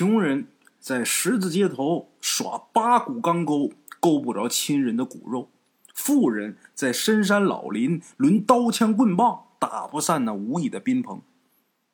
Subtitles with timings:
[0.00, 0.46] 穷人
[0.78, 5.50] 在十字街头耍八股钢钩，勾不着亲人的骨肉；
[5.92, 11.20] 富人在深山老林抡刀枪棍棒，打不散那无义的宾朋。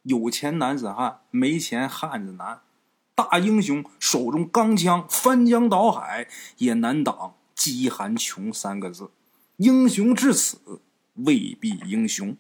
[0.05, 2.61] 有钱男子汉，没钱汉子难。
[3.17, 6.29] 大英雄手中钢枪，翻江倒海
[6.59, 9.11] 也难挡“饥寒穷”三个字。
[9.57, 10.81] 英雄至此，
[11.15, 12.37] 未必英雄。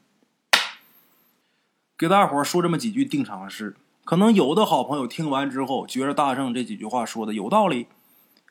[1.98, 3.75] 给大伙说这么几句定场诗，
[4.07, 7.88] 可能有的好朋友听完之后，觉得大圣这几句话说的有道理；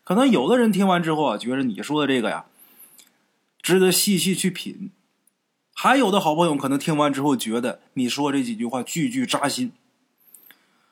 [0.04, 2.44] 可能有的人听完之后啊，觉得你说的这个呀，
[3.62, 4.90] 值得细细去品；
[5.73, 9.72] 还有的好朋友可能听完之后，觉得你说这几句话句句扎心。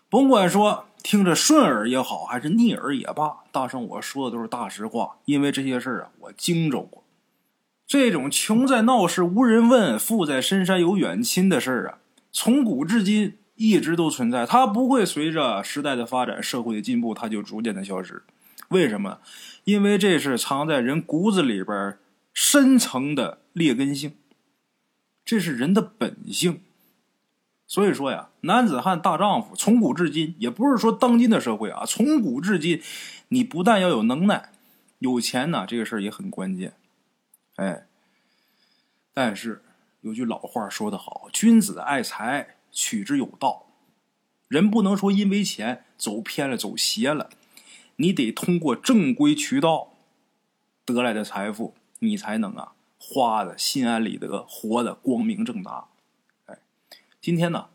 [0.09, 7.03] 甭管说听着顺耳也好，还是逆耳也罢，大圣我说的都是大实话，因为这些事儿啊，我经着过。
[7.85, 11.97] 这种穷在闹市无人问，富在深山有远亲的事儿啊，
[12.31, 14.45] 从古至今一直都存在。
[14.45, 18.23] 它不会随着时代的发展、社会的进步，它就逐渐的消失。
[18.67, 19.19] 为什么？
[19.63, 21.97] 因为这是藏在人骨子里边
[22.33, 24.15] 深层的劣根性，
[25.23, 26.59] 这是人的本性。
[27.65, 32.81] 所以说呀，男子汉大丈夫，从古至今，也不是说当今的社会啊，从古至今，
[33.29, 34.51] 你不但要有能耐、
[34.99, 36.73] 有钱呢，这个事儿也很关键。
[37.55, 37.85] 哎，
[39.13, 39.63] 但是
[40.01, 43.67] 有句老话说得好：“君子爱财，取之有道。”
[44.49, 47.29] 人不能说因为钱走偏了、走邪了，
[47.95, 49.95] 你得通过正规渠道
[50.85, 55.87] 得来的财富，你才能啊花的心安理得，活的光明正大。
[56.45, 56.59] 哎
[57.19, 57.69] 今天呢，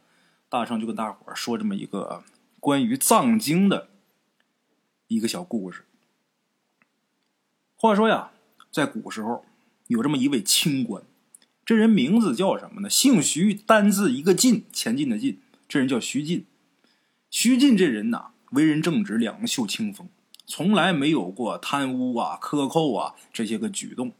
[0.48, 2.22] 大圣就跟大伙说这么一个
[2.60, 3.88] 关于藏经的
[5.08, 5.84] 一个小故事。
[7.74, 8.30] 话说呀，
[8.70, 9.44] 在古时候
[9.88, 11.02] 有这么一位清官，
[11.69, 12.88] 这人名字叫什么呢？
[12.88, 15.38] 姓徐，单字一个进，前进的进。
[15.69, 16.47] 这人叫徐进。
[17.28, 20.08] 徐进这人呐，为人正直，两袖清风，
[20.47, 24.14] 从来没有过贪污啊、克扣啊这些个举动，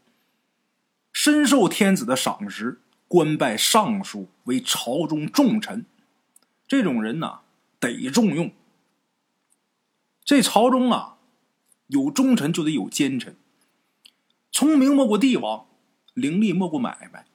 [1.11, 2.81] 深受天子的赏识。
[3.07, 5.87] 官拜尚书，为朝中重臣。
[6.67, 7.39] 这种人呐，
[7.79, 8.51] 得重用。
[10.23, 11.17] 这朝中啊，
[11.87, 13.35] 有忠臣就得有奸臣。
[14.51, 15.65] 聪明莫过帝王，
[16.13, 17.25] 伶俐莫过买卖。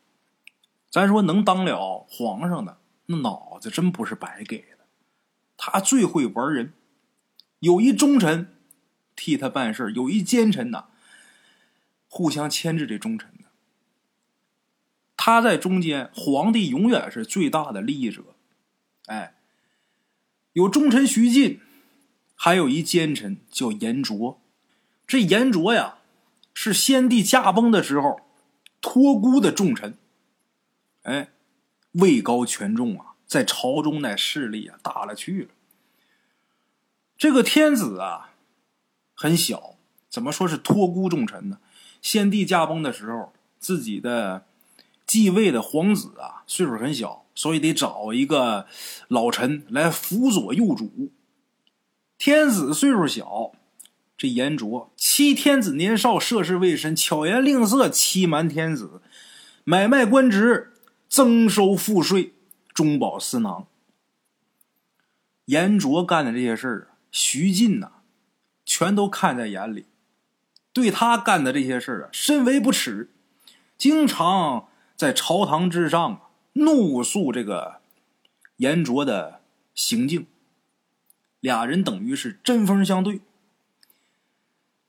[0.95, 4.87] 咱说能当了皇上的，那脑子真不是白给的。
[5.57, 6.73] 他最会玩人，
[7.59, 8.55] 有一忠臣
[9.17, 10.85] 替他办事，有一奸臣呐，
[12.07, 13.47] 互相牵制这忠臣呢。
[15.17, 18.23] 他在中间，皇帝永远是最大的利益者。
[19.07, 19.35] 哎，
[20.53, 21.61] 有忠臣徐进，
[22.37, 24.41] 还有一奸臣叫严卓。
[25.09, 25.99] 这严卓呀，
[26.55, 28.21] 是先帝驾崩的时候
[28.81, 29.99] 托孤的重臣。
[31.05, 31.31] 哎，
[31.93, 35.49] 位高权重啊，在朝中那势力啊大了去了。
[37.17, 38.35] 这个天子啊
[39.15, 39.77] 很小，
[40.11, 41.59] 怎么说是托孤重臣呢？
[42.03, 44.45] 先帝驾崩的时候，自己的。
[45.07, 48.67] 继位的皇子啊，岁数很小，所以得找一个
[49.09, 51.13] 老臣来辅佐幼主。
[52.17, 53.53] 天子岁数小，
[54.17, 59.03] 这严卓欺天子年少，涉世未深，巧言令色，欺瞒天子，
[59.65, 60.73] 买卖官职，
[61.15, 62.35] 增收赋税，
[62.73, 63.69] 中饱私囊。
[65.45, 68.03] 严卓干的这些事儿，徐进呐，
[68.67, 69.87] 全都看在眼里，
[70.73, 73.11] 对他干的这些事儿啊，深为不耻，
[73.79, 74.67] 经常。
[74.97, 77.81] 在朝堂之上啊，怒诉这个
[78.57, 79.41] 严卓的
[79.73, 80.27] 行径，
[81.39, 83.21] 俩人等于是针锋相对。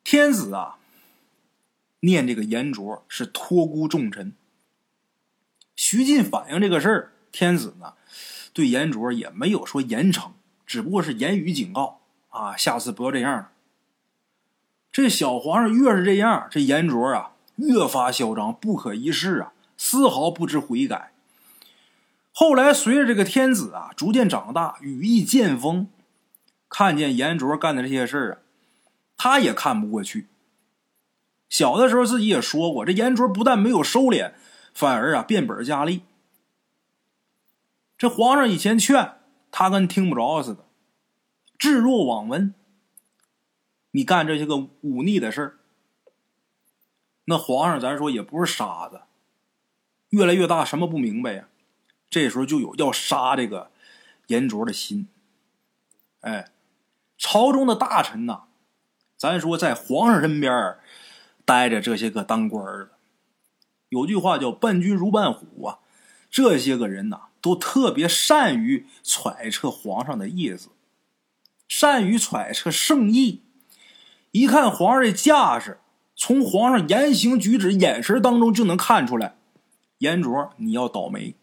[0.04, 0.80] 天子啊，
[2.00, 4.34] 念这个严卓是托孤重臣。
[5.76, 7.94] 徐进反映这个事儿，天子呢
[8.54, 10.32] 对严卓也没有说严惩，
[10.66, 13.52] 只不过是言语警告啊，下次不要这样了。
[14.92, 19.52] 这小皇上越是这样，这严卓啊越发嚣张，不可一世啊。
[19.78, 21.12] 丝毫不知悔改。
[22.32, 25.90] 后来随着这个天子啊逐渐长大，羽翼渐丰，
[26.70, 28.38] 看见严卓干的这些事儿啊，
[29.18, 30.28] 他也看不过去。
[31.50, 34.32] 小的时候自己也说过，这严卓不但没有收敛，
[34.76, 36.04] 反而啊变本加厉。
[37.98, 39.14] 这皇上以前劝
[39.50, 40.66] 他，跟听不着似的，
[41.58, 42.54] 置若罔闻。
[43.92, 45.60] 你干这些个忤逆的事儿，
[47.24, 49.04] 那皇上咱说也不是傻子。
[50.10, 51.48] 越来越大，什么不明白呀？
[52.10, 53.72] 这时候就有要杀这个
[54.28, 55.08] 严卓的心。
[56.20, 56.52] 哎，
[57.18, 58.44] 朝中的大臣呐，
[59.16, 60.78] 咱说在皇上身边
[61.46, 62.90] 待着这些个当官的，
[63.90, 65.80] 有句话叫“伴君如伴虎”啊。
[66.30, 70.70] 这些个人呐，都特别善于揣测皇上的意思。
[71.68, 73.42] 善于揣测圣意。
[74.32, 75.80] 一看皇上这架势，
[76.16, 79.38] 从皇上言行举止、眼神当中就能看出来，
[80.00, 81.36] 严卓你要倒霉。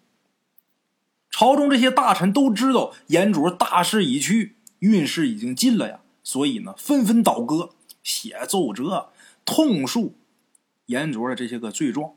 [1.31, 7.71] 朝中这些大臣都知道严卓大势已去，运势已经尽了呀，所以呢，纷纷倒戈，
[8.03, 9.11] 写奏折，
[9.47, 10.19] 痛述
[10.87, 12.13] 严卓的这些个罪状。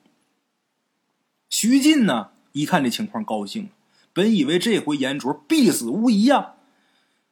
[1.50, 3.70] 徐进呢，一看这情况，高兴了。
[4.14, 6.54] 本以为这回严卓必死无疑呀，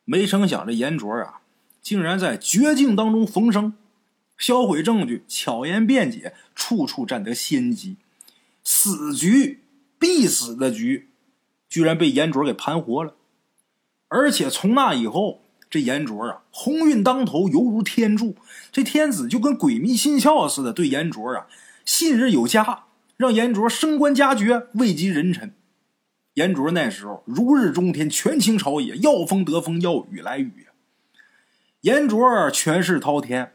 [0.06, 1.42] 没成想这严卓啊，
[1.81, 3.74] 竟然在绝境当中逢生，
[4.38, 7.95] 销毁证据，巧言辩解，处处占得先机。
[8.63, 9.62] 死局，
[9.98, 11.10] 必死的局，
[11.69, 13.15] 居然被严卓给盘活了。
[14.10, 18.36] 而且从那以后，这严卓啊，鸿运当头，犹如天助。
[18.71, 21.48] 这天子就跟鬼迷心窍似的，对严卓啊
[21.86, 22.83] 信任有加，
[23.18, 25.54] 让严卓升官加爵，位极人臣。
[26.36, 30.65] 严卓那时候如日中天，权倾朝野，要风得风，要雨来雨
[31.81, 33.54] 严卓权势滔天，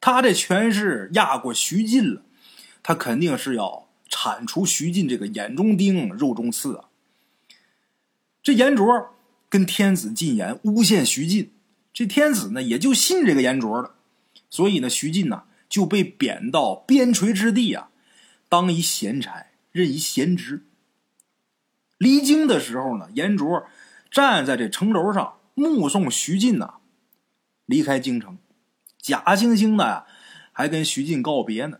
[0.00, 2.22] 他这权势压过徐进了，
[2.82, 6.84] 他肯定是要铲除徐进这个眼中钉、肉中刺啊。
[8.42, 8.86] 这严卓
[9.48, 11.50] 跟天子进言诬陷徐进，
[11.92, 13.94] 这天子呢也就信这个严卓了，
[14.50, 17.88] 所以呢，徐进呢就被贬到边陲之地啊，
[18.52, 20.66] 当一闲差，任一闲职。
[21.96, 23.66] 离京的时候呢，严卓
[24.10, 26.74] 站在这城楼上目送徐进呐
[27.64, 28.36] 离开京城，
[29.00, 30.04] 假惺惺的呀，
[30.52, 31.78] 还跟徐进告别呢，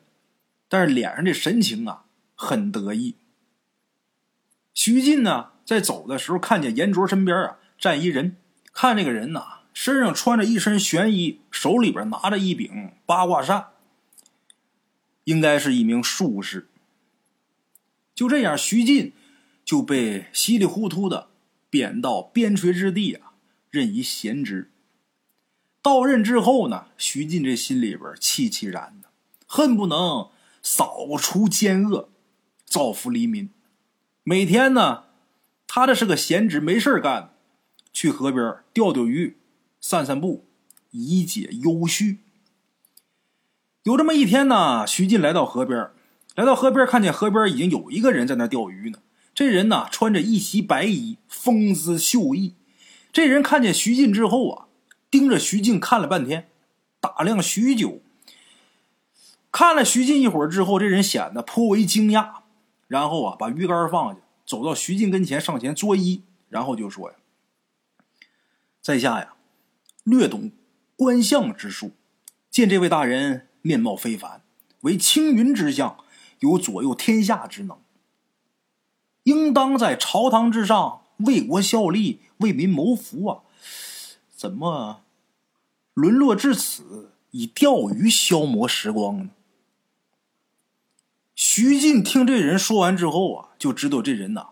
[0.70, 3.16] 但是脸上这神情啊很得意。
[4.72, 8.38] 徐进呢在走的时候，看见严卓身边啊站一人，
[8.72, 13.71] 看这个人呐身上穿着一身玄衣，手里边拿着一柄八卦扇，
[15.24, 16.68] 应该是一名术士。
[18.14, 19.12] 就这样，徐进。
[19.64, 21.28] 就被稀里糊涂的
[21.70, 23.34] 贬到边陲之地啊，
[23.70, 24.72] 任一闲职。
[25.80, 29.10] 到任之后呢，徐进这心里边气气然的，
[29.46, 30.30] 恨不能
[30.64, 32.10] 扫除奸恶，
[32.64, 33.50] 造福黎民。
[34.24, 35.04] 每天呢，
[35.68, 37.32] 他这是个闲职，没事干，
[37.92, 39.38] 去河边钓钓鱼，
[39.80, 40.44] 散散步，
[40.90, 42.21] 以解忧绪。
[43.84, 45.90] 有这么一天呢，徐进来到河边，
[46.36, 48.98] 来到河边，看见河边已经有一个人在那钓鱼呢。
[49.34, 52.54] 这人呢，穿着一袭白衣，风姿秀逸。
[53.12, 54.66] 这人看见徐进之后啊，
[55.10, 56.48] 盯着徐进看了半天，
[57.00, 58.00] 打量许久。
[59.50, 62.42] 看了徐进一会儿之后，这人显得颇为惊讶，
[62.86, 67.16] 然后啊，把鱼竿放下，走到徐进跟前，上前作揖，然后就说：“呀，
[68.80, 69.34] 在下呀，
[70.04, 70.52] 略懂
[70.94, 71.90] 观相之术，
[72.48, 74.42] 见这位大人面貌非凡，
[74.82, 75.96] 为青云之相，
[76.40, 77.78] 有左右天下之能。”
[79.24, 83.42] 应当在朝堂之上为国效力，为民谋福啊！
[84.34, 85.04] 怎么
[85.94, 89.30] 沦落至此，以钓鱼消磨时光呢？
[91.36, 94.48] 徐进听这人说完之后啊，就知道这人呐，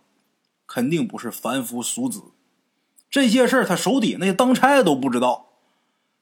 [0.69, 2.23] 肯定不是凡夫俗子。
[3.11, 5.49] 这些事儿他手底那些当差的都不知道，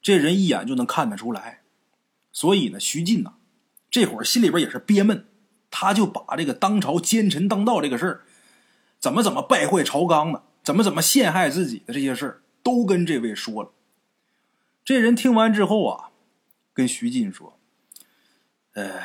[0.01, 1.58] 这人一眼就能看得出来。
[2.39, 3.33] 所以呢，徐进呐，
[3.91, 5.27] 这会儿心里边也是憋闷，
[5.73, 8.21] 他就把这个当朝奸臣当道这个事儿。
[9.01, 13.73] 怎么怎么败坏朝纲的，怎么怎么陷害自己的这些事儿，都跟这位说了。
[14.85, 16.11] 这人听完之后啊，
[16.73, 17.59] 跟徐进说
[18.75, 19.01] ：“呃，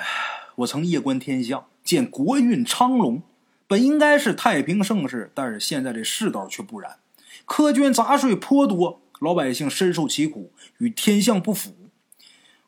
[0.57, 3.23] 我曾夜观天象，见国运昌隆，
[3.65, 6.99] 本应该是太平盛世，但是现在这世道却不然，
[7.47, 11.82] 苛捐杂税颇多，老百姓深受其苦，与天象不符。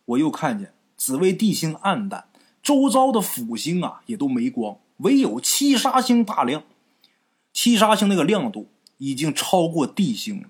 [0.06, 2.30] 我又看见紫微地星暗淡，
[2.62, 6.64] 周遭的辅星啊也都没光，唯有七杀星大亮。”
[7.52, 10.50] 七杀星那个亮度已经超过地星了，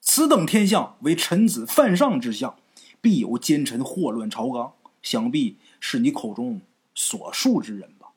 [0.00, 2.56] 此等天象为臣子犯上之象，
[3.00, 6.60] 必有奸臣祸乱朝纲，想必是你口中
[6.94, 8.08] 所述之人吧？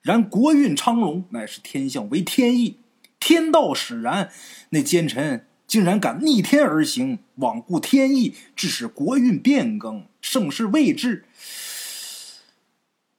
[0.00, 2.76] 然国运昌隆乃是天象为天意，
[3.20, 4.30] 天道使然，
[4.70, 11.26] 那奸臣竟然敢逆天而行，罔顾天意，致使国运变更，盛世未至，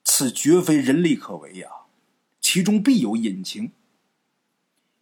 [0.03, 1.68] 此绝非人力可为呀！
[2.41, 3.72] 其中必有隐情。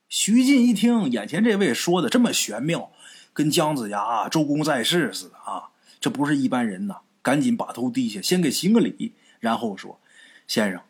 [0.10, 2.92] 徐进一听，眼前这位说的这么玄妙，
[3.32, 5.70] 跟姜子牙、周公在世似的啊！
[6.02, 6.98] 这不是一般人呐！
[7.22, 10.00] 赶紧把头低下，先给行个礼，然后说
[10.48, 10.82] ：“先生，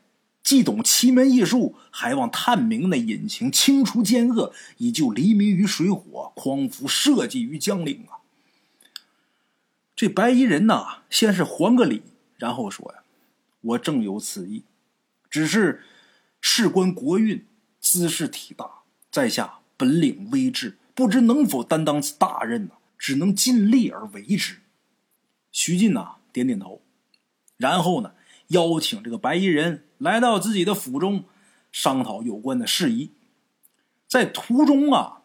[0.41, 8.21] 既懂奇门异术，还望探明那隐情，清除奸恶，以救黎民于水火，匡扶社稷于江陵啊！”
[9.97, 12.03] 这白衣人呐，先是还个礼，
[12.37, 12.99] 然后说：“呀，
[13.61, 14.63] 我正有此意，
[15.31, 15.83] 只是
[16.39, 17.43] 事关国运，
[17.79, 18.69] 兹事体大。”
[19.09, 22.73] 在下本领微智，不知能否担当此大任呢？
[22.99, 24.57] 只能尽力而为之。
[25.51, 26.83] 徐进呐，点点头，
[27.57, 28.13] 然后呢，
[28.49, 31.23] 邀请这个白衣人来到自己的府中，
[31.71, 33.11] 商讨有关的事宜。
[34.07, 35.23] 在途中啊，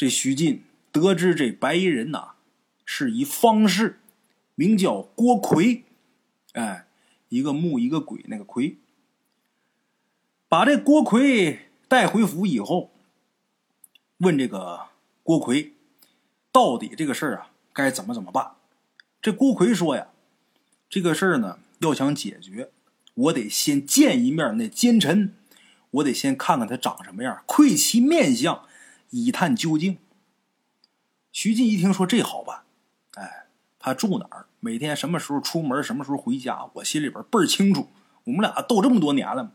[0.00, 2.28] 这徐进得知这白衣人呐，
[2.86, 4.00] 是一方士，
[4.54, 5.84] 名叫郭奎，
[6.54, 6.86] 哎，
[7.28, 8.78] 一个木一个鬼那个奎。
[10.48, 12.90] 把这郭奎带回府以后，
[14.16, 14.86] 问这个
[15.22, 15.74] 郭奎，
[16.50, 18.52] 到底这个事儿啊该怎么怎么办？
[19.20, 20.06] 这郭奎说呀，
[20.88, 22.70] 这个事儿呢要想解决，
[23.12, 25.34] 我得先见一面那奸臣，
[25.90, 28.64] 我得先看看他长什么样，窥其面相，
[29.10, 29.98] 以探究竟。
[31.30, 32.62] 徐进一听说这好办，
[33.14, 33.46] 哎，
[33.78, 37.88] 他住哪儿，每天什么时候出门，什么时候回家，我心里边倍儿清楚。
[38.24, 39.52] 我们俩斗这么多年了。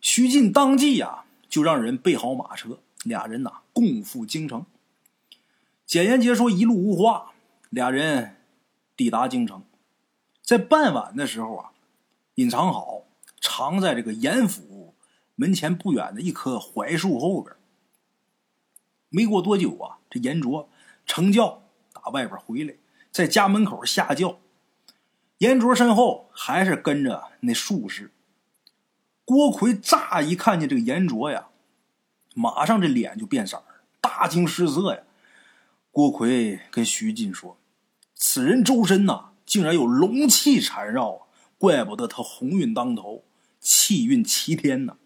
[0.00, 4.64] 徐进当即呀，就让人备好马车，俩人呐共赴京城。
[5.84, 7.32] 简言杰说：“一路无话。”
[7.70, 8.36] 俩人
[8.96, 9.62] 抵达京城，
[10.42, 11.70] 在傍晚的时候啊，
[12.34, 13.04] 隐藏好，
[13.40, 14.94] 藏在这个严府
[15.36, 17.54] 门前不远的一棵槐树后边。
[19.10, 20.68] 没过多久啊，这严卓
[21.04, 21.62] 乘轿
[21.92, 22.74] 打外边回来，
[23.10, 24.38] 在家门口下轿。
[25.38, 28.12] 严卓身后还是跟着那术士。
[29.24, 31.48] 郭奎乍一看见这个严卓呀，
[32.34, 33.64] 马上这脸就变色了，
[34.00, 35.02] 大惊失色呀。
[35.90, 37.58] 郭奎跟徐进说
[38.14, 41.26] ：“此人周身呐，竟然有龙气缠绕啊，
[41.58, 43.24] 怪不得他鸿运当头，
[43.58, 44.96] 气运齐天呐。”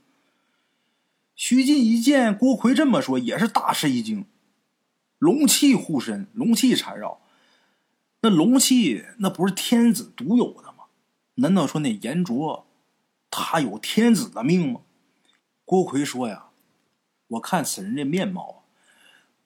[1.34, 4.26] 徐进一见郭奎这么说，也是大吃一惊
[5.18, 7.20] ：“龙气护身，龙气缠绕，
[8.20, 10.84] 那龙气那不是天子独有的吗？
[11.36, 12.66] 难道说那严卓？”
[13.36, 14.82] 他有天子的命吗？
[15.64, 16.50] 郭奎说呀
[17.26, 18.56] ：“我看此人这面貌啊，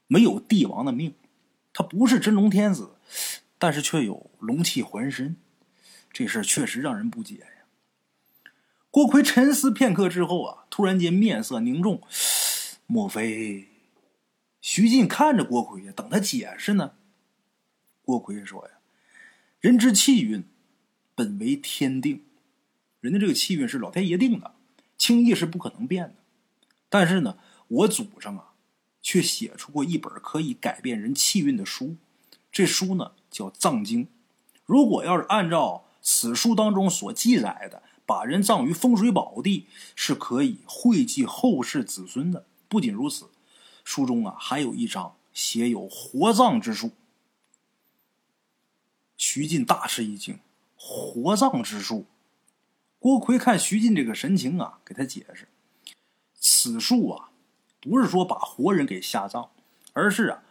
[0.06, 1.14] 没有帝王的命。
[1.72, 2.96] 他不是真龙天子，
[3.56, 5.36] 但是却有龙气环身，
[6.12, 7.46] 这事确实让人不解。”
[8.90, 12.00] 郭奎沉思片刻之后啊，突然间面色凝重，
[12.86, 13.68] 莫非？
[14.60, 16.92] 徐进看着郭奎呀，等他解释呢。
[18.02, 18.72] 郭奎说呀
[19.60, 20.44] ：“人之气运，
[21.14, 22.24] 本为天定。”
[23.00, 24.54] 人的这个气运是老天爷定的，
[24.96, 26.14] 轻易是不可能变的。
[26.88, 28.52] 但是呢，我祖上啊，
[29.02, 31.96] 却写出过一本可以改变人气运的书。
[32.50, 34.06] 这书呢叫《藏经》。
[34.64, 42.46] 如果要是按照此书当中所记载的，把人葬于风水宝地，是可以惠及后世子孙的。
[42.66, 43.28] 不仅如此，
[43.84, 46.92] 书中啊还有一章写有活葬之术。
[49.18, 50.38] 徐进大吃一惊，
[50.74, 52.06] 活葬之术。
[52.98, 55.46] 郭奎看徐进这个神情啊，给他解释：
[56.32, 57.28] 此术啊，
[57.82, 59.50] 不是说把活人给下葬，
[59.92, 60.42] 而是啊，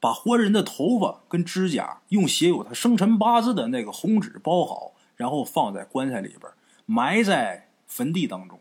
[0.00, 6.52] 把活人的头发跟指甲用写有他生辰八字的那个红纸包好，然后放在棺材里边，
[6.86, 8.60] 埋在坟地当中。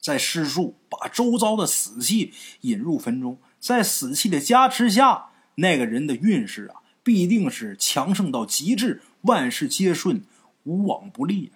[0.00, 10.22] 在施术把周遭的死气引入坟中，在死气的加持下，那个人的运势啊，必定是强盛到极致，万事皆顺，
[10.62, 11.52] 无往不利。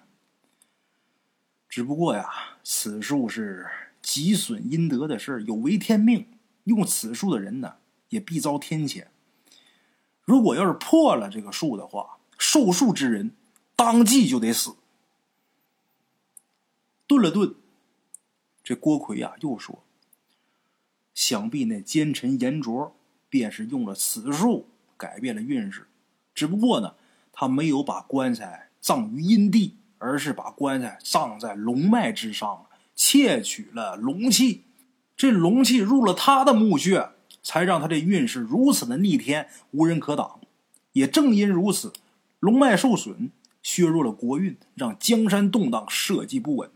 [1.69, 2.29] 只不过呀，
[2.63, 3.65] 此术是
[4.01, 6.27] 极损阴德的事有违天命。
[6.65, 7.75] 用此术的人呢，
[8.09, 9.07] 也必遭天谴。
[10.21, 13.35] 如果要是破了这个术的话，受术之人
[13.75, 14.75] 当即就得死。
[17.07, 17.55] 顿了顿，
[18.63, 19.83] 这郭奎呀又说
[21.13, 22.95] ：“想必那奸臣严卓
[23.29, 24.67] 便是用了此术
[24.97, 25.87] 改变了运势。
[26.33, 26.95] 只不过呢，
[27.31, 34.65] 他没有把棺材葬于阴地。”而是把棺材葬在龙脉之上，窃取了龙气。
[35.15, 40.41] 这龙气入了他的墓穴，才让他这运势如此的逆天，无人可挡。
[40.91, 41.93] 也正因如此，
[42.41, 43.31] 龙脉受损，
[43.61, 46.69] 削弱了国运，让江山动荡，社稷不稳。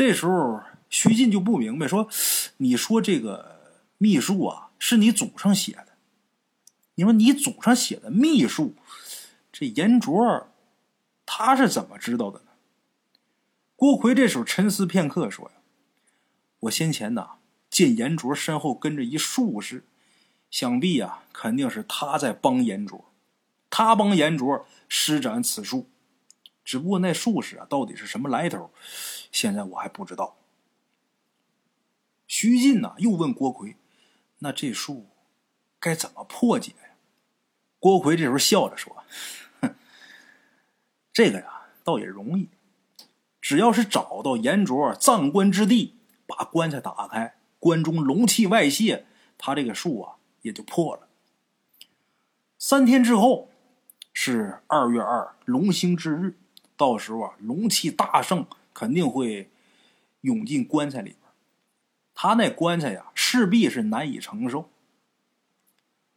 [0.00, 2.08] 这时候，徐进就不明白，说
[2.56, 5.88] ：“你说这个秘术啊，是你祖上写的？
[6.94, 8.74] 你说你祖上写的秘术，
[9.52, 10.48] 这严卓。”
[11.26, 12.46] 他是怎么知道的呢？
[13.76, 15.60] 郭奎这时候沉思片刻，说：“呀，
[16.60, 17.32] 我先前呐
[17.68, 19.84] 见严卓身后跟着一术士，
[20.50, 23.04] 想必呀肯定是他在帮严卓，
[23.68, 25.90] 他帮严卓施展此术。
[26.70, 28.70] 只不过那术士啊到底是什么来头，
[29.32, 30.36] 现在我还不知道。”
[32.28, 33.74] 徐进呐又问郭奎
[34.38, 35.08] ：“那这术
[35.80, 36.90] 该怎么破解呀？”
[37.80, 39.02] 郭奎这时候笑着说。
[41.12, 42.48] 这个呀，倒也容易，
[43.40, 51.08] 只要是找到严卓葬棺之地，把棺材打开，关中龙气外泄，他这个术啊也就破了。
[52.56, 53.50] 三天之后
[54.12, 56.38] 是二月二龙兴之日，
[56.80, 59.50] 到时候啊龙气大盛，肯定会
[60.22, 61.16] 涌进棺材里边。
[62.14, 64.70] 他那棺材呀，势必是难以承受。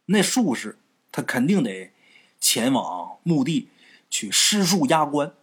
[0.06, 0.78] 那术士
[1.12, 1.92] 他肯定得
[2.40, 3.68] 前往墓地
[4.08, 5.34] 去施术压棺，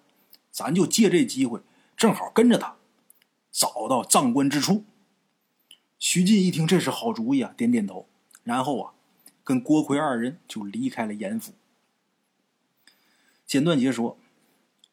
[0.49, 1.61] 咱就借这机会，
[1.95, 2.77] 正好跟着他，
[3.51, 4.83] 找到葬棺之处。
[5.99, 8.07] 徐进一听这是好主意啊，点点头，
[8.43, 8.93] 然后啊，
[9.43, 11.53] 跟郭奎二人就离开了严府。
[13.45, 14.17] 简短截说，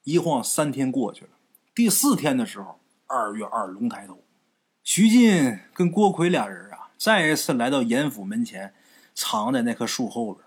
[0.08, 1.32] 一晃三天过去了，
[1.74, 4.24] 第四天的时候，二月二龙抬头。
[4.82, 8.72] 徐进跟郭奎俩人啊，再一次来到严府门前，
[9.14, 10.42] 藏在那棵树后边。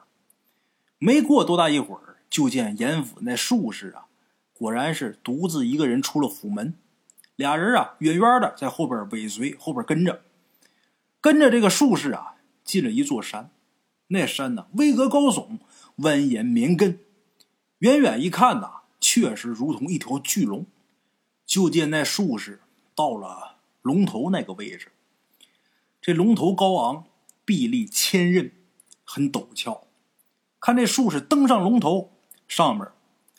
[0.97, 4.05] 没过多大一会儿，就见严府那术士啊，
[4.51, 6.73] 果然是独自一个人出了府门。
[7.35, 10.23] 俩人啊，远远的在后边尾随，后边跟着，
[11.21, 13.51] 跟着这个术士啊，进了一座山。
[14.07, 15.59] 那山呢，巍峨高耸，
[15.97, 16.97] 蜿蜒绵亘。
[17.77, 18.80] 远远一看呐，
[19.13, 20.65] 确实如同一条巨龙。
[21.45, 22.61] 就见那术士
[22.95, 23.57] 到了。
[23.81, 24.91] 龙头那个位置，
[25.99, 27.05] 这龙头高昂，
[27.43, 28.51] 臂力千仞，
[29.03, 29.87] 很陡峭。
[30.59, 32.11] 看这术士登上龙头，
[32.47, 32.87] 上面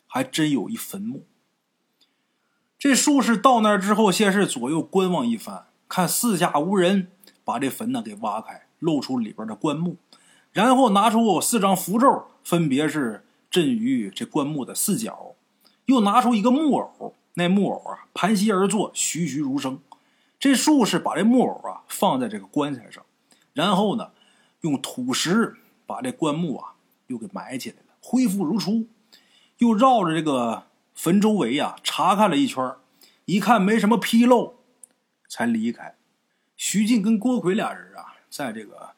[0.09, 1.25] 还真有一坟墓。
[2.77, 7.13] 这术士到那之后，先是左右观望一番，看四下无人，
[7.45, 9.97] 把这坟呢给挖开，露出里边的棺木，
[10.51, 15.32] 然后拿出四张符咒，分别是镇于这棺木的四角，
[15.87, 19.81] 又拿出一个木偶，那木偶啊盘膝而坐，栩栩如生。
[20.39, 23.05] 这术士把这木偶啊放在这个棺材上，
[23.53, 24.11] 然后呢，
[24.63, 26.75] 用土石把这棺木啊
[27.07, 28.87] 又给埋起来了，恢复如初。
[29.59, 32.75] 又绕着这个坟周围啊查看了一圈，
[33.27, 34.57] 一看没什么纰漏，
[35.29, 35.95] 才离开。
[36.57, 38.91] 徐进跟郭奎俩人啊，在这个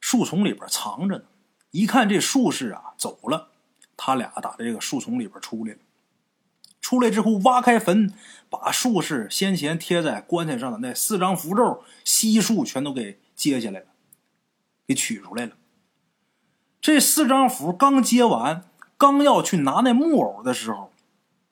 [0.00, 1.24] 树丛里边藏着呢。
[1.70, 3.48] 一看这术士啊走了，
[3.96, 5.78] 他俩打这个树丛里边出来了。
[6.88, 8.14] 出来之后，挖开坟，
[8.48, 13.86] 把术士先前贴在棺材上的那四张符咒悉数全都给揭下来了，
[14.86, 15.52] 给取出来了。
[16.80, 18.64] 这四张符刚揭完，
[18.96, 20.90] 刚要去拿那木偶的时候，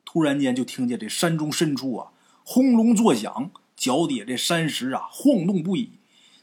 [0.06, 5.90] 突然间就听见这山中深处啊轰隆作响，脚底下这山石啊晃动不已，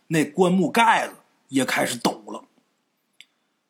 [0.10, 1.16] 那棺木盖子
[1.48, 2.44] 也开始抖了。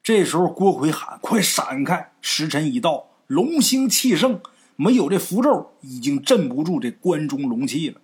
[0.04, 2.12] 这时候，郭奎喊：“快闪开！
[2.20, 4.42] 时辰已到，龙兴气盛。”
[4.76, 8.02] 没有这符咒，已经镇不住这关中龙气了。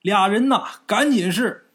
[0.00, 1.70] 俩人呐，赶紧是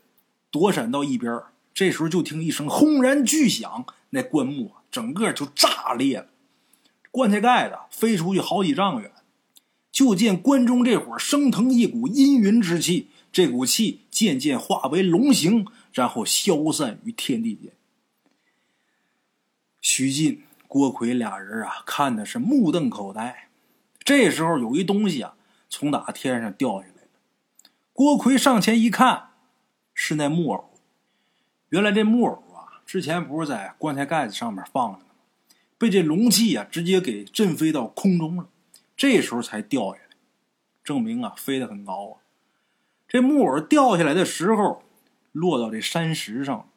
[0.51, 1.41] 躲闪到一边。
[1.73, 6.27] 这时候就听一声轰然巨响，那棺木啊，整个就炸裂了，
[7.11, 9.11] 棺材盖子飞出去好几丈远。
[9.91, 17.71] 就见关中这会儿升腾一股阴云之气，这股气渐渐化为龙形，然后消散于天地间。
[19.79, 23.46] 徐进、郭奎俩人啊，看的是目瞪口呆。
[24.07, 25.35] 这时候有一东西啊，
[25.67, 27.09] 从打天上掉下来了。
[27.91, 29.31] 郭奎上前一看，
[29.93, 30.69] 是那木偶。
[31.67, 35.05] 原来这木偶啊，之前不是在棺材盖子上面放着呢，
[35.77, 38.47] 被这龙气啊直接给震飞到空中了。
[38.95, 40.15] 这时候才掉下来，
[40.85, 42.23] 证明啊飞得很高啊。
[43.09, 44.83] 这木偶掉下来的时候，
[45.33, 46.69] 落到这山石上，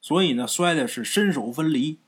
[0.00, 2.00] 所以呢摔的是身首分离。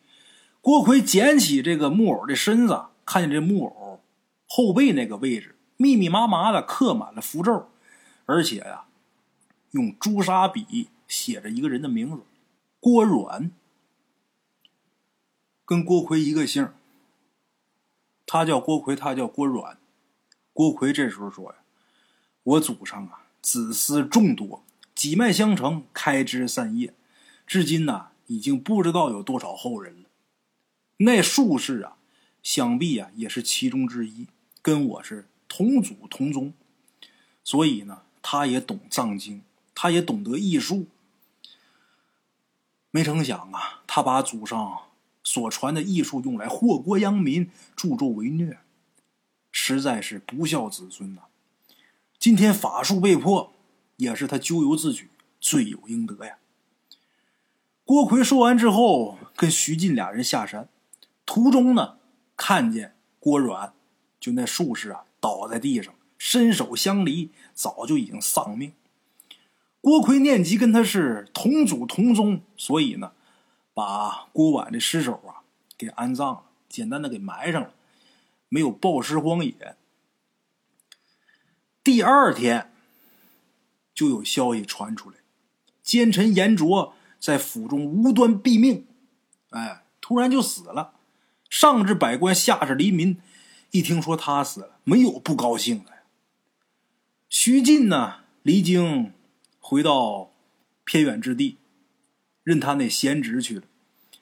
[0.60, 3.87] 郭奎捡起这个木偶的身子，看见这木偶。
[4.48, 7.68] 后背那个位置密密麻麻的刻满了符咒，
[8.24, 8.86] 而且呀，
[9.72, 12.22] 用朱砂笔写着一个人的名字，
[12.80, 13.52] 郭软，
[15.64, 16.70] 跟郭奎一个姓。
[18.26, 19.78] 他叫郭奎，他叫郭软。
[20.52, 21.58] 郭奎这时候说呀
[22.42, 26.94] ：“我祖上啊，子嗣众多，几脉相承，开枝散叶，
[27.46, 30.08] 至今呐，已经不知道有多少后人了。
[30.98, 31.96] 那术士啊，
[32.42, 34.26] 想必啊，也是其中之一。”
[34.68, 36.52] 跟我是同祖同宗，
[37.42, 39.40] 所以呢，他也懂藏经，
[39.74, 40.88] 他也懂得艺术。
[42.90, 44.80] 没成想啊，他把祖上
[45.24, 48.58] 所传的艺术用来祸国殃民、助纣为虐，
[49.50, 51.22] 实在是不孝子孙呐！
[52.18, 53.54] 今天法术被破，
[53.96, 55.08] 也是他咎由自取，
[55.40, 56.36] 罪有应得呀。
[57.86, 60.68] 郭奎说完之后，跟徐进俩人下山，
[61.24, 61.96] 途中呢，
[62.36, 63.72] 看见郭软。
[64.20, 68.72] 就那术士啊，倒在地上，身首相离，早就已经丧命。
[69.80, 73.12] 郭奎念及跟他是同祖同宗，所以呢，
[73.72, 77.72] 把郭婉的尸首啊给安葬了，简单的给埋上了，
[78.48, 79.76] 没有暴尸荒野。
[81.84, 82.72] 第二天，
[83.94, 85.16] 就有消息传出来，
[85.82, 88.86] 奸臣严卓在府中无端毙命，
[89.50, 90.94] 哎，突然就死了。
[91.48, 93.18] 上至百官，下至黎民，
[93.70, 95.92] 一听说他死了，没有不高兴的。
[97.28, 99.12] 徐进呢，离京
[99.60, 100.32] 回到
[100.84, 101.58] 偏远之地，
[102.42, 103.64] 任他那闲职去了。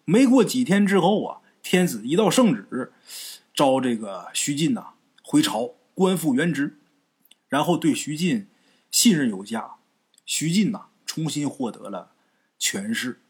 [0.05, 2.93] 没过几天之后啊，天子一道圣旨，
[3.55, 6.79] 召这个徐进呐回朝，官复原职，
[7.49, 8.49] 然后对徐进
[8.91, 9.77] 信任有加。
[10.25, 12.13] 徐进呐，重新获得了
[12.59, 13.21] 权势。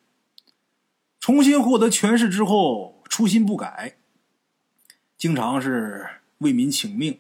[1.20, 3.98] 重新获得权势之后，初心不改，
[5.26, 6.08] 经常是
[6.38, 7.18] 为民请命，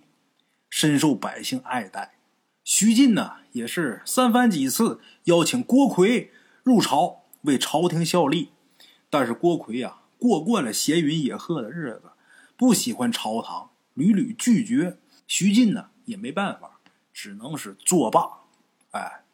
[0.70, 2.14] 深受百姓爱戴。
[2.62, 6.30] 徐进呢，也是三番几次邀请郭奎
[6.62, 8.52] 入朝为朝廷效力，
[9.10, 12.12] 但是郭奎呀，过惯了闲云野鹤的日子，
[12.56, 14.98] 不喜欢朝堂，屡屡拒绝。
[15.26, 16.78] 徐进呢，也没办法，
[17.12, 18.42] 只能是作罢。
[18.92, 19.24] 哎。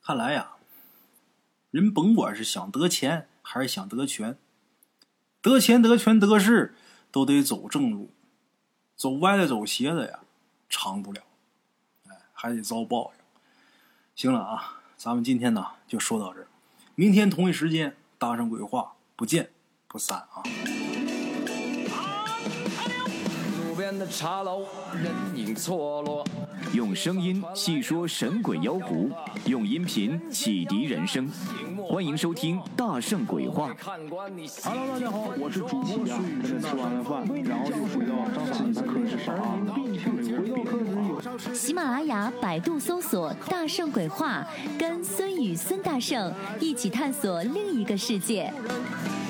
[0.00, 0.52] 看来呀，
[1.72, 4.38] 人甭管是想得钱还是想得权，
[5.40, 6.76] 得钱得权得势
[7.12, 8.10] 都得走正路，
[8.96, 10.20] 走歪的走斜的呀，
[10.68, 11.20] 长不了，
[12.08, 13.22] 哎，还得遭报应。
[14.16, 16.48] 行了啊，咱们今天呢就说到这儿，
[16.94, 19.50] 明天同一时间搭上鬼话不见
[19.86, 20.42] 不散啊。
[23.98, 26.24] 的茶楼，人影错落。
[26.72, 29.10] 用声音细说神鬼妖狐，
[29.46, 31.28] 用音频启迪人生。
[31.84, 33.70] 欢迎收听《大圣鬼话》。
[34.62, 36.60] Hello，大家好，我是主播孙宇。
[36.60, 39.00] 吃完了饭，然后就回到自己的课
[41.38, 44.46] 室喜马拉雅、百度搜索“大圣鬼话”，
[44.78, 48.52] 跟孙宇、孙大圣一起探索另一个世界。